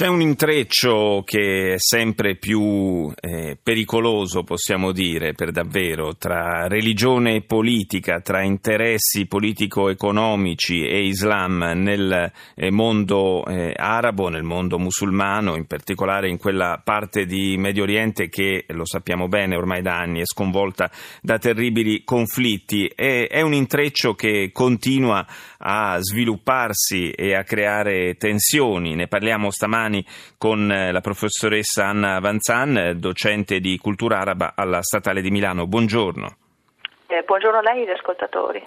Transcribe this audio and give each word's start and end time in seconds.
C'è 0.00 0.06
un 0.06 0.22
intreccio 0.22 1.22
che 1.26 1.74
è 1.74 1.78
sempre 1.78 2.36
più 2.36 3.12
eh, 3.20 3.58
pericoloso, 3.62 4.44
possiamo 4.44 4.92
dire, 4.92 5.34
per 5.34 5.50
davvero, 5.50 6.16
tra 6.16 6.66
religione 6.68 7.34
e 7.34 7.42
politica, 7.42 8.22
tra 8.22 8.40
interessi 8.40 9.26
politico-economici 9.26 10.86
e 10.86 11.04
Islam 11.04 11.72
nel 11.74 12.32
eh, 12.54 12.70
mondo 12.70 13.44
eh, 13.44 13.74
arabo, 13.76 14.30
nel 14.30 14.42
mondo 14.42 14.78
musulmano, 14.78 15.54
in 15.54 15.66
particolare 15.66 16.30
in 16.30 16.38
quella 16.38 16.80
parte 16.82 17.26
di 17.26 17.58
Medio 17.58 17.82
Oriente 17.82 18.30
che, 18.30 18.64
lo 18.68 18.86
sappiamo 18.86 19.28
bene 19.28 19.54
ormai 19.54 19.82
da 19.82 19.98
anni, 19.98 20.20
è 20.20 20.24
sconvolta 20.24 20.90
da 21.20 21.36
terribili 21.36 22.04
conflitti. 22.04 22.86
E, 22.86 23.26
è 23.26 23.42
un 23.42 23.52
intreccio 23.52 24.14
che 24.14 24.48
continua 24.50 25.26
a 25.58 25.98
svilupparsi 26.00 27.10
e 27.10 27.34
a 27.34 27.44
creare 27.44 28.14
tensioni. 28.14 28.94
Ne 28.94 29.06
parliamo 29.06 29.50
stamani 29.50 29.88
domani 29.90 30.04
con 30.38 30.70
eh, 30.70 30.92
la 30.92 31.00
professoressa 31.00 31.86
Anna 31.86 32.20
Vanzan, 32.20 32.94
docente 32.96 33.58
di 33.58 33.76
cultura 33.78 34.20
araba 34.20 34.52
alla 34.54 34.80
Statale 34.82 35.20
di 35.20 35.30
Milano. 35.30 35.66
Buongiorno. 35.66 36.36
Eh, 37.08 37.22
buongiorno 37.26 37.58
a 37.58 37.62
lei 37.62 37.80
e 37.80 37.82
agli 37.82 37.96
ascoltatori. 37.96 38.62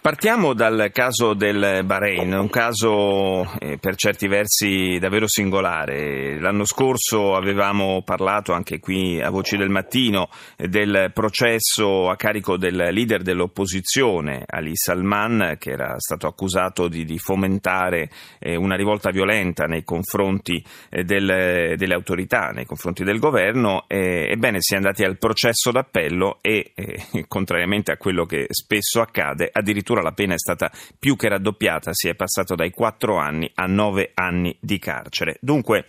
Partiamo 0.00 0.54
dal 0.54 0.90
caso 0.92 1.34
del 1.34 1.82
Bahrain, 1.84 2.32
un 2.32 2.48
caso 2.48 3.42
eh, 3.58 3.78
per 3.78 3.96
certi 3.96 4.28
versi 4.28 4.96
davvero 5.00 5.26
singolare. 5.26 6.38
L'anno 6.38 6.64
scorso 6.64 7.34
avevamo 7.34 8.02
parlato 8.04 8.52
anche 8.52 8.78
qui 8.78 9.20
a 9.20 9.28
Voci 9.28 9.56
del 9.56 9.70
Mattino 9.70 10.28
eh, 10.56 10.68
del 10.68 11.10
processo 11.12 12.08
a 12.08 12.14
carico 12.14 12.56
del 12.56 12.76
leader 12.76 13.22
dell'opposizione, 13.22 14.44
Ali 14.46 14.76
Salman, 14.76 15.56
che 15.58 15.72
era 15.72 15.96
stato 15.98 16.28
accusato 16.28 16.86
di, 16.86 17.04
di 17.04 17.18
fomentare 17.18 18.08
eh, 18.38 18.54
una 18.54 18.76
rivolta 18.76 19.10
violenta 19.10 19.64
nei 19.64 19.82
confronti 19.82 20.64
eh, 20.90 21.02
del, 21.02 21.74
delle 21.76 21.94
autorità, 21.94 22.50
nei 22.50 22.66
confronti 22.66 23.02
del 23.02 23.18
governo. 23.18 23.84
ebbene, 23.88 24.58
si 24.60 24.74
è 24.74 24.76
andati 24.76 25.02
al 25.02 25.18
processo 25.18 25.72
d'appello 25.72 26.38
e, 26.40 26.70
eh, 26.76 27.24
contrariamente 27.26 27.90
a 27.90 27.96
quello 27.96 28.24
che 28.26 28.46
spesso 28.48 29.00
accade, 29.00 29.50
addirittura 29.52 29.87
addirittura 29.88 30.02
la 30.02 30.12
pena 30.12 30.34
è 30.34 30.38
stata 30.38 30.70
più 30.98 31.16
che 31.16 31.28
raddoppiata, 31.28 31.90
si 31.92 32.08
è 32.08 32.14
passato 32.14 32.54
dai 32.54 32.70
4 32.70 33.16
anni 33.16 33.50
a 33.54 33.66
9 33.66 34.10
anni 34.14 34.56
di 34.60 34.78
carcere. 34.78 35.38
Dunque, 35.40 35.88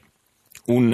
un, 0.66 0.94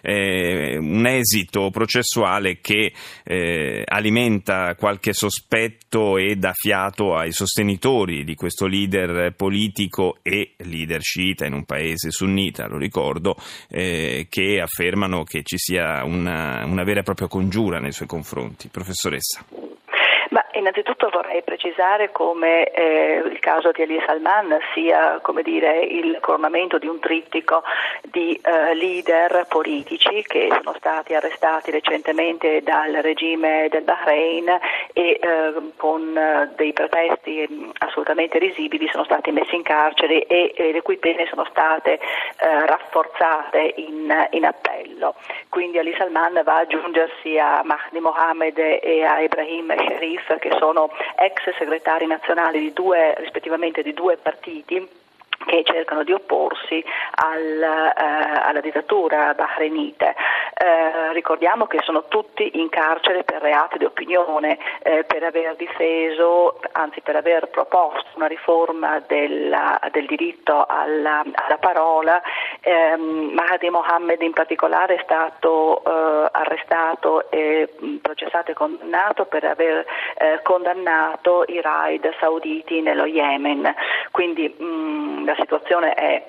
eh, 0.00 0.78
un, 0.78 1.06
esito 1.06 1.68
processuale 1.70 2.60
che 2.60 2.92
eh, 3.22 3.82
alimenta 3.84 4.74
qualche 4.76 5.12
sospetto 5.12 6.16
e 6.16 6.36
dà 6.36 6.52
fiato 6.54 7.14
ai 7.14 7.30
sostenitori 7.30 8.24
di 8.24 8.34
questo 8.34 8.66
leader 8.66 9.34
politico 9.34 10.18
e 10.22 10.54
leader 10.58 11.02
sciita 11.02 11.44
in 11.44 11.52
un 11.52 11.64
paese 11.64 12.10
sunnita, 12.10 12.66
lo 12.66 12.78
ricordo, 12.78 13.36
eh, 13.68 14.26
che 14.30 14.58
affermano 14.60 15.24
che 15.24 15.42
ci 15.42 15.58
sia 15.58 16.02
una, 16.04 16.64
una 16.64 16.84
vera 16.84 17.00
e 17.00 17.04
propria 17.04 17.28
congiura 17.28 17.78
nei 17.78 17.92
suoi 17.92 18.08
confronti. 18.08 18.68
Professoressa. 18.68 19.59
Innanzitutto 20.60 21.08
vorrei 21.08 21.42
precisare 21.42 22.12
come 22.12 22.68
eh, 22.68 23.22
il 23.24 23.38
caso 23.38 23.70
di 23.70 23.80
Ali 23.80 23.98
Salman 24.04 24.58
sia 24.74 25.18
dire, 25.42 25.80
il 25.80 26.18
coronamento 26.20 26.76
di 26.76 26.86
un 26.86 26.98
trittico 26.98 27.62
di 28.02 28.38
eh, 28.42 28.74
leader 28.74 29.46
politici 29.48 30.22
che 30.22 30.48
sono 30.50 30.74
stati 30.76 31.14
arrestati 31.14 31.70
recentemente 31.70 32.60
dal 32.62 32.92
regime 32.92 33.68
del 33.70 33.84
Bahrain 33.84 34.48
e 34.92 35.18
eh, 35.18 35.54
con 35.76 36.14
eh, 36.14 36.50
dei 36.56 36.74
pretesti 36.74 37.48
mm, 37.50 37.70
assolutamente 37.78 38.38
risibili 38.38 38.86
sono 38.88 39.04
stati 39.04 39.30
messi 39.30 39.54
in 39.54 39.62
carcere 39.62 40.26
e, 40.26 40.52
e 40.54 40.72
le 40.72 40.82
cui 40.82 40.98
pene 40.98 41.26
sono 41.26 41.46
state 41.48 41.94
eh, 41.94 42.66
rafforzate 43.20 43.74
in, 43.76 44.28
in, 44.30 44.44
appello. 44.44 45.14
Quindi 45.48 45.78
Ali 45.78 45.94
Salman 45.96 46.40
va 46.44 46.56
ad 46.56 46.66
aggiungersi 46.66 47.38
a 47.38 47.60
Mahdi 47.62 48.00
Mohammed 48.00 48.58
e 48.58 49.04
a 49.04 49.20
Ibrahim 49.20 49.74
Sharif 49.76 50.38
che 50.38 50.50
sono 50.58 50.90
ex 51.16 51.54
segretari 51.56 52.06
nazionali 52.06 52.58
di 52.58 52.72
due, 52.72 53.14
rispettivamente 53.18 53.82
di 53.82 53.92
due 53.92 54.16
partiti 54.16 54.88
che 55.46 55.62
cercano 55.64 56.04
di 56.04 56.12
opporsi 56.12 56.84
al, 57.14 57.62
eh, 57.62 58.40
alla 58.42 58.60
dittatura 58.60 59.32
bahrainite. 59.34 60.14
Eh, 60.62 61.14
ricordiamo 61.14 61.66
che 61.66 61.78
sono 61.84 62.04
tutti 62.08 62.58
in 62.60 62.68
carcere 62.68 63.24
per 63.24 63.40
reati 63.40 63.78
di 63.78 63.86
opinione, 63.86 64.58
eh, 64.82 65.04
per 65.04 65.22
aver 65.22 65.56
difeso, 65.56 66.60
anzi 66.72 67.00
per 67.00 67.16
aver 67.16 67.48
proposto 67.48 68.10
una 68.16 68.26
riforma 68.26 69.00
della, 69.06 69.80
del 69.90 70.04
diritto 70.04 70.66
alla, 70.68 71.24
alla 71.32 71.56
parola. 71.56 72.20
Eh, 72.60 72.94
Mahdi 72.94 73.70
Mohammed 73.70 74.20
in 74.20 74.34
particolare 74.34 74.96
è 74.96 75.02
stato 75.02 75.82
eh, 75.82 76.28
arrestato 76.30 77.30
e 77.30 77.72
processato 78.02 78.50
e 78.50 78.54
condannato 78.54 79.24
per 79.24 79.44
aver 79.44 79.86
eh, 80.18 80.40
condannato 80.42 81.44
i 81.46 81.58
raid 81.62 82.06
sauditi 82.20 82.82
nello 82.82 83.06
Yemen. 83.06 83.74
Quindi 84.10 84.46
mh, 84.46 85.24
la 85.24 85.36
situazione 85.36 85.94
è 85.94 86.22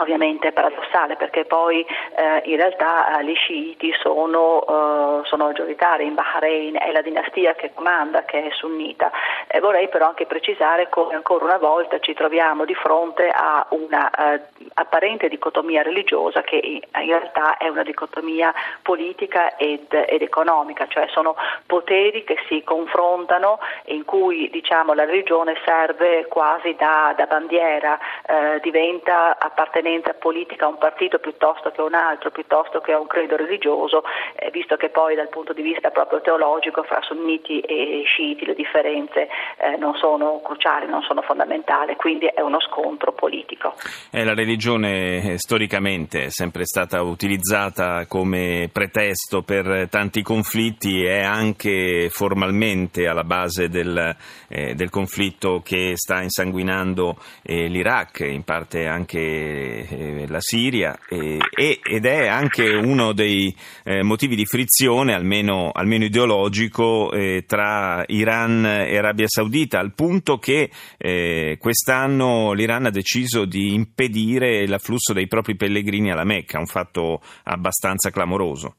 ovviamente 0.00 0.52
paradossale 0.52 1.16
perché 1.16 1.44
poi 1.44 1.84
eh, 2.16 2.42
in 2.44 2.56
realtà 2.56 3.18
eh, 3.18 3.24
gli 3.24 3.34
sciiti 3.34 3.92
sono, 4.00 4.60
eh, 4.62 5.26
sono 5.26 5.44
maggioritari 5.44 6.06
in 6.06 6.14
Bahrain, 6.14 6.76
è 6.78 6.90
la 6.92 7.02
dinastia 7.02 7.54
che 7.54 7.72
comanda, 7.74 8.24
che 8.24 8.46
è 8.46 8.50
sunnita. 8.52 9.10
E 9.52 9.58
vorrei 9.58 9.88
però 9.88 10.06
anche 10.06 10.26
precisare 10.26 10.88
come 10.88 11.16
ancora 11.16 11.44
una 11.44 11.58
volta 11.58 11.98
ci 11.98 12.14
troviamo 12.14 12.64
di 12.64 12.74
fronte 12.76 13.28
a 13.28 13.66
una 13.70 14.08
eh, 14.08 14.42
apparente 14.74 15.26
dicotomia 15.26 15.82
religiosa 15.82 16.42
che 16.42 16.54
in, 16.54 16.80
realtà 16.92 17.56
è 17.56 17.66
una 17.66 17.82
dicotomia 17.82 18.54
politica 18.80 19.56
ed, 19.56 19.92
ed, 19.92 20.22
economica, 20.22 20.86
cioè 20.86 21.08
sono 21.08 21.34
poteri 21.66 22.22
che 22.22 22.36
si 22.46 22.62
confrontano 22.62 23.58
in 23.86 24.04
cui 24.04 24.48
diciamo, 24.50 24.92
la 24.92 25.04
religione 25.04 25.56
serve 25.64 26.26
quasi 26.26 26.76
da, 26.78 27.12
da 27.16 27.26
bandiera, 27.26 27.98
eh, 28.24 28.60
diventa 28.60 29.36
appartenenza 29.36 30.14
politica 30.14 30.66
a 30.66 30.68
un 30.68 30.78
partito 30.78 31.18
piuttosto 31.18 31.72
che 31.72 31.80
a 31.80 31.84
un 31.84 31.94
altro, 31.94 32.30
piuttosto 32.30 32.80
che 32.80 32.92
a 32.92 33.00
un 33.00 33.08
credo 33.08 33.34
religioso, 33.34 34.04
eh, 34.36 34.48
visto 34.52 34.76
che 34.76 34.90
poi 34.90 35.16
dal 35.16 35.28
punto 35.28 35.52
di 35.52 35.62
vista 35.62 35.90
proprio 35.90 36.20
teologico 36.20 36.84
fra 36.84 37.02
sunniti 37.02 37.58
e 37.58 38.02
sciiti 38.04 38.46
le 38.46 38.54
differenze 38.54 39.28
eh, 39.58 39.76
non 39.78 39.94
sono 39.96 40.40
cruciali, 40.42 40.86
non 40.86 41.02
sono 41.02 41.22
fondamentali, 41.22 41.96
quindi 41.96 42.26
è 42.26 42.40
uno 42.40 42.60
scontro 42.60 43.12
politico. 43.12 43.74
Eh, 44.10 44.24
la 44.24 44.34
religione 44.34 45.38
storicamente 45.38 46.24
è 46.24 46.30
sempre 46.30 46.64
stata 46.64 47.02
utilizzata 47.02 48.06
come 48.06 48.68
pretesto 48.72 49.42
per 49.42 49.88
tanti 49.90 50.22
conflitti 50.22 51.04
e 51.04 51.22
anche 51.22 52.08
formalmente 52.10 53.06
alla 53.06 53.24
base 53.24 53.68
del, 53.68 54.16
eh, 54.48 54.74
del 54.74 54.90
conflitto 54.90 55.60
che 55.64 55.92
sta 55.96 56.22
insanguinando 56.22 57.16
eh, 57.42 57.66
l'Iraq, 57.68 58.20
in 58.20 58.44
parte 58.44 58.86
anche 58.86 59.18
eh, 59.18 60.24
la 60.28 60.40
Siria 60.40 60.98
eh, 61.08 61.38
ed 61.82 62.06
è 62.06 62.28
anche 62.28 62.68
uno 62.74 63.12
dei 63.12 63.54
eh, 63.84 64.02
motivi 64.02 64.36
di 64.36 64.46
frizione, 64.46 65.14
almeno, 65.14 65.70
almeno 65.72 66.04
ideologico, 66.04 67.12
eh, 67.12 67.44
tra 67.46 68.04
Iran 68.06 68.64
e 68.64 68.96
Arabia 68.96 69.26
Saudita, 69.30 69.78
al 69.78 69.94
punto 69.94 70.38
che 70.38 70.70
eh, 70.98 71.56
quest'anno 71.58 72.52
l'Iran 72.52 72.86
ha 72.86 72.90
deciso 72.90 73.44
di 73.44 73.72
impedire 73.72 74.66
l'afflusso 74.66 75.12
dei 75.12 75.26
propri 75.26 75.56
pellegrini 75.56 76.10
alla 76.10 76.24
Mecca, 76.24 76.58
un 76.58 76.66
fatto 76.66 77.22
abbastanza 77.44 78.10
clamoroso. 78.10 78.76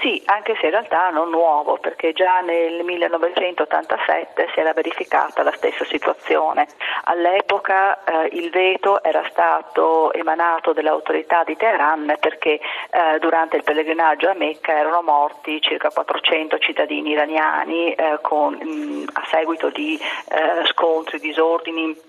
Sì, 0.00 0.22
anche 0.26 0.56
se 0.60 0.66
in 0.66 0.72
realtà 0.72 1.10
non 1.10 1.30
nuovo, 1.30 1.78
perché 1.78 2.12
già 2.12 2.40
nel 2.40 2.84
1987 2.84 4.48
si 4.52 4.60
era 4.60 4.72
verificata 4.72 5.42
la 5.42 5.52
stessa 5.52 5.84
situazione. 5.84 6.68
All'epoca 7.04 8.04
eh, 8.04 8.28
il 8.32 8.50
veto 8.50 9.02
era 9.02 9.24
stato 9.30 10.12
emanato 10.12 10.72
dalle 10.72 10.90
autorità 10.90 11.42
di 11.44 11.56
Teheran 11.56 12.16
perché 12.20 12.60
eh, 12.90 13.18
durante 13.18 13.56
il 13.56 13.64
pellegrinaggio 13.64 14.28
a 14.28 14.34
Mecca 14.34 14.72
erano 14.72 15.02
morti 15.02 15.60
circa 15.60 15.90
400 15.90 16.58
cittadini 16.58 17.10
iraniani 17.10 17.92
eh, 17.92 18.18
con, 18.20 18.54
mh, 18.54 19.08
a 19.14 19.24
seguito 19.26 19.70
di 19.70 19.98
eh, 19.98 20.64
scontri, 20.66 21.18
disordini 21.18 22.06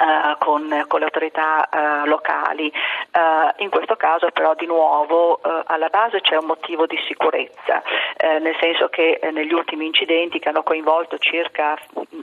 Uh, 0.00 0.38
con, 0.38 0.84
con, 0.88 1.00
le 1.00 1.04
autorità 1.04 1.68
uh, 1.70 2.06
locali. 2.06 2.72
Uh, 3.12 3.50
in 3.62 3.70
questo 3.70 3.96
caso 3.96 4.30
però 4.30 4.54
di 4.54 4.66
nuovo 4.66 5.40
uh, 5.42 5.62
alla 5.64 5.88
base 5.88 6.20
c'è 6.20 6.36
un 6.36 6.46
motivo 6.46 6.86
di 6.86 6.96
sicurezza, 7.08 7.82
uh, 7.82 8.40
nel 8.40 8.54
senso 8.60 8.88
che 8.88 9.18
negli 9.32 9.52
ultimi 9.52 9.84
incidenti 9.84 10.38
che 10.38 10.48
hanno 10.48 10.62
coinvolto 10.62 11.18
circa, 11.18 11.76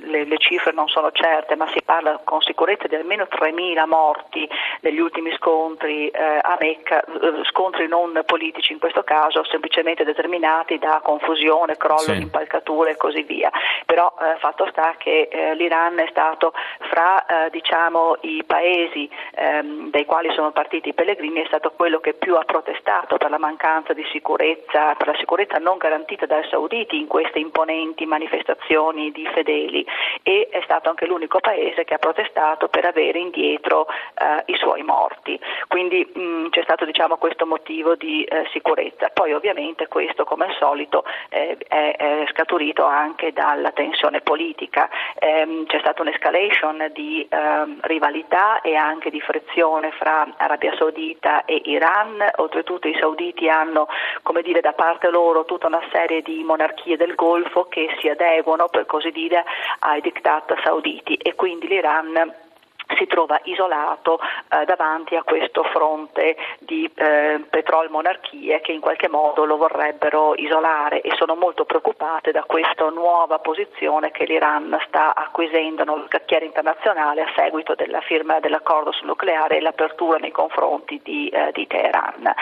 le, 0.04 0.24
le, 0.24 0.38
cifre 0.38 0.72
non 0.72 0.88
sono 0.88 1.12
certe, 1.12 1.58
ma 1.58 1.68
si 1.74 1.82
parla 1.84 2.22
con 2.24 2.40
sicurezza 2.40 2.88
di 2.88 2.96
almeno 2.96 3.28
3.000 3.30 3.86
morti 3.86 4.48
negli 4.80 5.00
ultimi 5.00 5.34
scontri 5.34 6.10
a 6.14 6.56
Mecca, 6.60 7.04
scontri 7.50 7.88
non 7.88 8.22
politici 8.26 8.72
in 8.72 8.80
questo 8.80 9.04
caso, 9.04 9.44
semplicemente 9.44 10.06
determinati 10.06 10.78
da 10.78 11.02
confusione, 11.04 11.76
crollo 11.76 12.00
sì. 12.00 12.14
di 12.14 12.22
impalcature 12.22 12.92
e 12.92 12.98
così 12.98 13.24
via. 13.24 13.52
Però 13.86 14.14
fatto 14.40 14.68
sta 14.70 14.96
che 14.98 15.28
l'Iran 15.56 16.00
è 16.00 16.08
stato 16.10 16.54
fra 16.90 17.26
diciamo, 17.50 18.18
i 18.22 18.44
paesi 18.46 19.10
ehm, 19.36 19.90
dai 19.90 20.06
quali 20.06 20.32
sono 20.34 20.52
partiti 20.52 20.77
i 20.84 20.94
pellegrini 20.94 21.42
è 21.42 21.46
stato 21.48 21.72
quello 21.72 22.00
che 22.00 22.14
più 22.14 22.36
ha 22.36 22.44
protestato 22.44 23.18
per 23.18 23.30
la 23.30 23.38
mancanza 23.38 23.94
di 23.94 24.06
sicurezza, 24.12 24.94
per 24.96 25.08
la 25.08 25.16
sicurezza 25.18 25.58
non 25.58 25.78
garantita 25.78 26.26
dai 26.26 26.48
sauditi 26.50 26.98
in 26.98 27.08
queste 27.08 27.40
imponenti 27.40 28.06
manifestazioni 28.06 29.12
di 29.12 29.28
fedeli 29.34 29.86
e 30.24 30.48
è 30.52 30.62
stato 30.64 30.90
anche 30.90 31.06
l'unico 31.06 31.40
paese 31.40 31.84
che 31.84 31.94
ha 31.94 31.98
protestato 31.98 32.68
per 32.68 32.86
avere 32.86 33.20
indietro 33.20 33.88
eh, 33.88 34.44
i 34.52 34.56
suoi 34.58 34.84
morti. 34.84 35.40
Quindi 35.68 36.10
mh, 36.14 36.50
c'è 36.50 36.64
stato 36.64 36.86
diciamo, 36.86 37.18
questo 37.18 37.46
motivo 37.46 37.96
di 37.96 38.24
eh, 38.24 38.48
sicurezza. 38.52 39.10
Poi 39.14 39.34
ovviamente 39.34 39.88
questo 39.88 40.24
come 40.24 40.46
al 40.46 40.56
solito 40.60 41.04
eh, 41.30 41.58
è, 41.68 41.96
è, 41.96 42.26
scaturito 42.32 42.86
anche 42.86 43.34
dalla 43.34 43.72
tensione 43.72 44.22
politica. 44.22 44.90
Ehm, 45.20 45.66
c'è 45.66 45.80
stata 45.80 46.02
un'escalation 46.02 46.92
di 46.94 47.26
ehm, 47.30 47.80
rivalità 47.82 48.62
e 48.62 48.76
anche 48.76 49.10
di 49.10 49.22
frizione 49.22 49.92
fra 49.92 50.28
Arabia 50.38 50.67
Saudita 50.76 51.46
e 51.46 51.62
Iran, 51.66 52.24
oltretutto 52.38 52.88
i 52.88 52.98
sauditi 53.00 53.50
hanno 53.50 53.88
come 54.24 54.42
dire, 54.42 54.62
da 54.62 54.74
parte 54.74 55.10
loro 55.10 55.46
tutta 55.46 55.68
una 55.68 55.82
serie 55.92 56.22
di 56.22 56.44
monarchie 56.44 56.98
del 56.98 57.16
Golfo 57.16 57.66
che 57.66 57.96
si 58.00 58.10
adeguano 58.10 58.68
per 58.68 58.86
così 58.86 59.12
dire 59.12 59.44
ai 59.80 60.02
diktat 60.02 60.62
sauditi. 60.64 61.16
E 61.16 61.36
quindi 61.36 61.68
l'Iran 61.68 62.46
si 62.96 63.08
trova 63.08 63.40
isolato 63.44 64.20
eh, 64.20 64.66
davanti 64.66 65.16
a 65.16 65.24
questo 65.24 65.64
fronte 65.64 66.36
di 66.60 66.90
eh, 66.96 67.44
petrol 67.50 67.90
monarchie 67.90 68.62
che 68.62 68.72
in 68.72 68.80
qualche 68.80 69.10
modo 69.10 69.46
lo 69.46 69.58
vorrebbero 69.58 70.34
isolare 70.36 71.02
e 71.02 71.14
sono 71.16 71.36
molto 71.36 71.66
preoccupate 71.66 72.32
da 72.32 72.44
questa 72.44 72.90
nuova 72.90 73.40
posizione 73.40 74.12
che 74.12 74.26
l'Iran 74.26 74.78
sta 74.88 75.16
acquisendo 75.16 75.84
nel 75.84 76.06
scacchiere 76.08 76.46
internazionale 76.46 77.22
a 77.22 77.32
seguito 77.36 77.76
della 77.76 78.02
firma 78.02 78.40
dell'accordo 78.40 78.92
sul 78.92 79.08
nucleare 79.08 79.58
e 79.58 79.62
l'apertura 79.62 80.18
nei 80.18 80.32
confronti 80.32 81.00
di, 81.04 81.30
eh, 81.30 81.52
di 81.54 81.68
Teheran. 81.68 82.34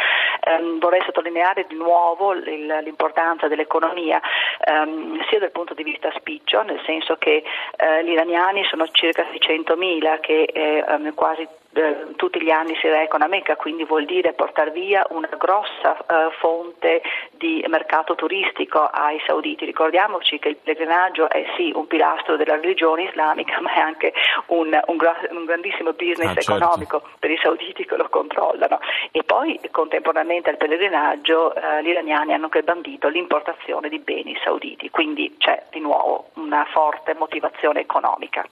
Um, 0.48 0.80
vorrei 0.80 1.02
sottolineare 1.06 1.66
di 1.68 1.76
nuovo 1.76 2.32
l'importanza 2.34 3.48
dell'economia 3.48 4.22
um, 4.68 5.20
sia 5.28 5.40
dal 5.40 5.52
punto 5.52 5.74
di 5.74 5.82
vista 5.84 6.12
spiccio, 6.16 6.45
nel 6.64 6.82
senso 6.86 7.16
che 7.16 7.44
uh, 7.44 8.04
gli 8.04 8.12
iraniani 8.12 8.64
sono 8.66 8.88
circa 8.92 9.24
600.000 9.24 10.20
che 10.20 10.44
eh, 10.44 11.14
quasi 11.14 11.48
eh, 11.76 12.16
tutti 12.16 12.42
gli 12.42 12.50
anni 12.50 12.76
si 12.80 12.88
recano 12.88 13.26
a 13.26 13.28
Mecca, 13.28 13.56
quindi 13.56 13.84
vuol 13.84 14.06
dire 14.06 14.34
portare 14.34 14.72
via 14.72 15.06
una 15.10 15.30
grossa 15.38 15.98
eh, 15.98 16.32
fonte 16.40 17.02
di 17.32 17.64
mercato 17.68 18.16
turistico 18.16 18.80
ai 18.80 19.22
sauditi. 19.26 19.66
Ricordiamoci 19.66 20.40
che 20.40 20.50
il 20.50 20.58
pellegrinaggio 20.58 21.30
è 21.30 21.46
sì 21.58 21.72
un 21.74 21.88
pilastro 21.88 22.38
della 22.38 22.56
religione 22.56 23.04
islamica, 23.04 23.60
ma 23.62 23.74
è 23.74 23.80
anche 23.80 24.14
un, 24.48 24.68
un, 24.88 24.98
un 25.32 25.46
grandissimo 25.46 25.92
business 25.94 26.30
ah, 26.30 26.34
certo. 26.34 26.56
economico 26.56 27.04
per 27.20 27.32
i 27.32 27.40
sauditi 27.42 27.86
che 27.86 27.96
lo 27.96 28.08
controllano. 28.10 28.80
E 29.12 29.24
poi 29.24 29.60
contemporaneamente 29.72 30.50
al 30.50 30.58
pellegrinaggio 30.58 31.54
eh, 31.56 31.84
gli 31.84 31.90
iraniani 31.90 32.34
hanno 32.34 32.46
anche 32.46 32.64
bandito 32.64 33.08
l'importazione 33.10 33.90
di 33.90 34.00
beni 34.00 34.36
sauditi, 34.44 34.90
quindi 34.90 35.36
c'è 35.38 35.66
di 35.72 35.80
nuovo 35.80 36.30
una 36.36 36.66
forte 36.72 37.14
motivazione 37.16 37.82
economica. 37.82 38.46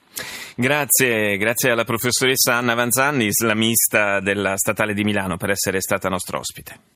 Grazie, 0.56 1.36
grazie 1.36 1.70
alla 1.70 1.82
professoressa 1.82 2.54
Anna 2.54 2.74
Vanzani, 2.74 3.13
islamista 3.20 4.20
della 4.20 4.56
Statale 4.56 4.94
di 4.94 5.04
Milano, 5.04 5.36
per 5.36 5.50
essere 5.50 5.80
stata 5.80 6.08
nostra 6.08 6.38
ospite. 6.38 6.92